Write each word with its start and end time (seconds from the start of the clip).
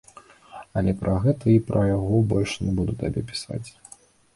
Але 0.81 0.91
пра 1.01 1.13
гэта 1.27 1.53
і 1.55 1.57
пра 1.69 1.85
яго 1.95 2.25
больш 2.35 2.59
не 2.67 2.71
буду 2.79 3.01
табе 3.05 3.21
пісаць. 3.33 3.65